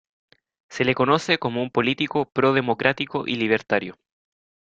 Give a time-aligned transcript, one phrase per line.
[0.71, 3.99] Se le conoce como un político pro-democrático y libertario.